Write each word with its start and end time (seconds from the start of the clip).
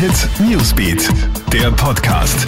Hit 0.00 0.30
Newsbeat, 0.40 1.10
der 1.52 1.70
Podcast. 1.72 2.46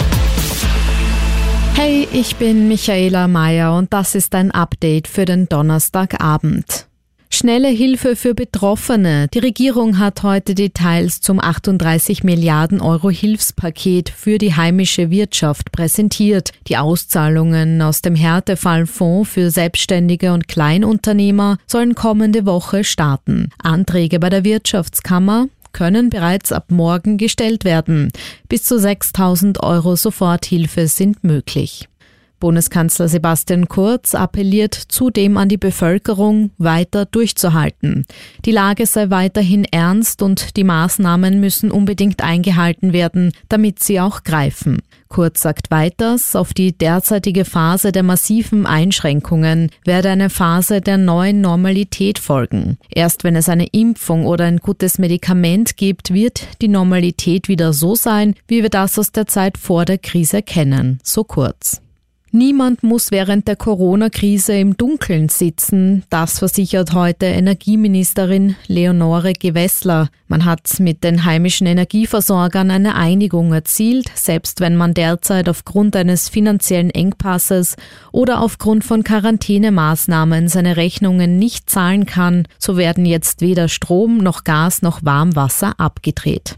Hey, 1.75 2.07
ich 2.11 2.35
bin 2.37 2.67
Michaela 2.67 3.27
Mayer 3.27 3.77
und 3.77 3.93
das 3.93 4.15
ist 4.15 4.33
ein 4.33 4.49
Update 4.49 5.07
für 5.07 5.25
den 5.25 5.47
Donnerstagabend. 5.47 6.87
Schnelle 7.29 7.67
Hilfe 7.67 8.15
für 8.15 8.33
Betroffene. 8.33 9.27
Die 9.27 9.37
Regierung 9.37 9.99
hat 9.99 10.23
heute 10.23 10.55
Details 10.55 11.21
zum 11.21 11.39
38 11.39 12.23
Milliarden 12.23 12.81
Euro 12.81 13.11
Hilfspaket 13.11 14.09
für 14.09 14.39
die 14.39 14.55
heimische 14.55 15.11
Wirtschaft 15.11 15.71
präsentiert. 15.71 16.53
Die 16.67 16.77
Auszahlungen 16.77 17.83
aus 17.83 18.01
dem 18.01 18.15
Härtefallfonds 18.15 19.29
für 19.29 19.51
Selbstständige 19.51 20.33
und 20.33 20.47
Kleinunternehmer 20.47 21.59
sollen 21.67 21.93
kommende 21.93 22.47
Woche 22.47 22.83
starten. 22.83 23.49
Anträge 23.61 24.17
bei 24.17 24.31
der 24.31 24.43
Wirtschaftskammer 24.43 25.49
können 25.73 26.09
bereits 26.09 26.51
ab 26.51 26.71
morgen 26.71 27.17
gestellt 27.17 27.65
werden. 27.65 28.11
Bis 28.47 28.63
zu 28.63 28.79
6000 28.79 29.61
Euro 29.61 29.95
Soforthilfe 29.95 30.87
sind 30.87 31.23
möglich. 31.23 31.89
Bundeskanzler 32.43 33.07
Sebastian 33.07 33.69
Kurz 33.69 34.13
appelliert 34.13 34.73
zudem 34.73 35.37
an 35.37 35.47
die 35.47 35.55
Bevölkerung, 35.55 36.51
weiter 36.57 37.05
durchzuhalten. 37.05 38.05
Die 38.43 38.51
Lage 38.51 38.85
sei 38.85 39.09
weiterhin 39.09 39.63
ernst 39.63 40.21
und 40.21 40.57
die 40.57 40.65
Maßnahmen 40.65 41.39
müssen 41.39 41.71
unbedingt 41.71 42.21
eingehalten 42.21 42.91
werden, 42.91 43.31
damit 43.47 43.81
sie 43.81 44.01
auch 44.01 44.23
greifen. 44.23 44.81
Kurz 45.07 45.41
sagt 45.41 45.71
weiters, 45.71 46.35
auf 46.35 46.53
die 46.53 46.77
derzeitige 46.77 47.45
Phase 47.45 47.93
der 47.93 48.03
massiven 48.03 48.65
Einschränkungen 48.65 49.69
werde 49.85 50.09
eine 50.09 50.29
Phase 50.29 50.81
der 50.81 50.97
neuen 50.97 51.39
Normalität 51.39 52.19
folgen. 52.19 52.77
Erst 52.89 53.23
wenn 53.23 53.37
es 53.37 53.47
eine 53.47 53.67
Impfung 53.67 54.25
oder 54.25 54.43
ein 54.43 54.57
gutes 54.57 54.99
Medikament 54.99 55.77
gibt, 55.77 56.13
wird 56.13 56.45
die 56.61 56.67
Normalität 56.67 57.47
wieder 57.47 57.71
so 57.71 57.95
sein, 57.95 58.35
wie 58.49 58.63
wir 58.63 58.69
das 58.69 58.99
aus 58.99 59.13
der 59.13 59.27
Zeit 59.27 59.57
vor 59.57 59.85
der 59.85 59.97
Krise 59.97 60.41
kennen, 60.41 60.99
so 61.03 61.23
kurz. 61.23 61.83
Niemand 62.35 62.81
muss 62.81 63.11
während 63.11 63.47
der 63.47 63.55
Corona-Krise 63.55 64.57
im 64.57 64.75
Dunkeln 64.75 65.29
sitzen. 65.29 66.03
Das 66.09 66.39
versichert 66.39 66.91
heute 66.91 67.27
Energieministerin 67.27 68.55
Leonore 68.65 69.33
Gewessler. 69.33 70.09
Man 70.27 70.43
hat 70.43 70.79
mit 70.79 71.03
den 71.03 71.25
heimischen 71.25 71.67
Energieversorgern 71.67 72.71
eine 72.71 72.95
Einigung 72.95 73.53
erzielt, 73.53 74.07
selbst 74.15 74.61
wenn 74.61 74.75
man 74.75 74.95
derzeit 74.95 75.47
aufgrund 75.47 75.95
eines 75.95 76.27
finanziellen 76.27 76.89
Engpasses 76.89 77.75
oder 78.11 78.41
aufgrund 78.41 78.83
von 78.83 79.03
Quarantänemaßnahmen 79.03 80.47
seine 80.47 80.75
Rechnungen 80.75 81.37
nicht 81.37 81.69
zahlen 81.69 82.07
kann, 82.07 82.47
so 82.57 82.77
werden 82.77 83.05
jetzt 83.05 83.41
weder 83.41 83.67
Strom 83.67 84.17
noch 84.17 84.43
Gas 84.43 84.81
noch 84.81 85.05
Warmwasser 85.05 85.79
abgedreht. 85.79 86.57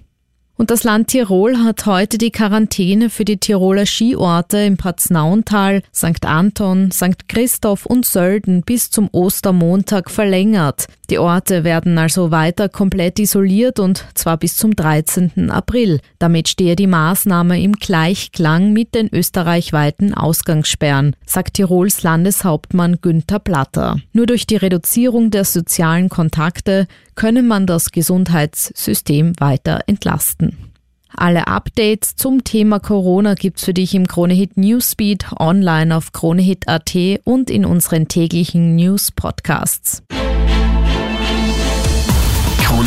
Und 0.58 0.72
das 0.72 0.84
Land 0.84 1.10
Tirol 1.10 1.58
hat 1.64 1.86
heute 1.86 2.18
die 2.18 2.32
Quarantäne 2.32 3.10
für 3.10 3.26
die 3.26 3.38
Tiroler 3.38 3.86
Skiorte 3.86 4.60
im 4.60 4.78
Paznauntal, 4.78 5.82
St. 5.94 6.26
Anton, 6.26 6.92
St. 6.92 7.28
Christoph 7.28 7.86
und 7.86 8.06
Sölden 8.06 8.62
bis 8.62 8.90
zum 8.90 9.10
Ostermontag 9.12 10.10
verlängert. 10.10 10.88
Die 11.10 11.20
Orte 11.20 11.64
werden 11.64 11.98
also 11.98 12.32
weiter 12.32 12.70
komplett 12.70 13.20
isoliert 13.20 13.80
und 13.80 14.06
zwar 14.16 14.38
bis 14.38 14.56
zum 14.56 14.76
13. 14.76 15.52
April. 15.52 16.00
Damit 16.20 16.50
stehe 16.50 16.76
die 16.76 16.88
Maßnahme 16.88 17.62
im 17.62 17.74
Gleichklang 17.74 18.74
mit 18.74 18.96
den 18.96 19.14
österreichweiten 19.14 20.14
Ausgangssperren, 20.14 21.16
sagt 21.26 21.56
Tirols 21.56 22.04
Landeshauptmann 22.04 23.00
Günther 23.02 23.40
Platter. 23.40 23.98
Nur 24.14 24.26
durch 24.26 24.48
die 24.48 24.56
Reduzierung 24.56 25.30
der 25.30 25.46
sozialen 25.46 26.10
Kontakte 26.10 26.88
könne 27.14 27.44
man 27.44 27.68
das 27.68 27.92
Gesundheitssystem 27.92 29.34
weiter 29.40 29.82
entlasten. 29.88 30.58
Alle 31.18 31.48
Updates 31.48 32.16
zum 32.16 32.44
Thema 32.44 32.80
Corona 32.80 33.36
gibt's 33.36 33.64
für 33.64 33.74
dich 33.74 33.96
im 33.96 34.08
Kronehit 34.08 34.58
Newsbeat 34.58 35.28
online 35.40 35.96
auf 35.96 36.12
kronehit.at 36.12 36.96
und 37.24 37.50
in 37.50 37.66
unseren 37.66 38.08
täglichen 38.08 38.76
News 38.76 39.12
Podcasts. 39.12 40.04